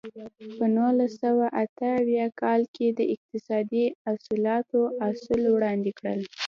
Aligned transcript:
په 0.57 0.65
نولس 0.75 1.11
سوه 1.23 1.45
اته 1.63 1.87
اویا 1.99 2.27
کال 2.41 2.61
کې 2.75 2.87
د 2.97 2.99
اقتصادي 3.13 3.85
اصلاحاتو 4.13 4.79
اصول 5.09 5.43
وړاندې 5.51 5.91
کړل. 5.99 6.19